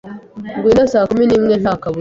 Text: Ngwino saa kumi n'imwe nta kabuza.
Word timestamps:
Ngwino 0.57 0.83
saa 0.91 1.07
kumi 1.09 1.23
n'imwe 1.27 1.55
nta 1.61 1.73
kabuza. 1.81 1.89